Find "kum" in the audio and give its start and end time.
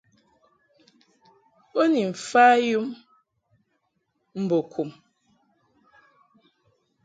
4.71-4.89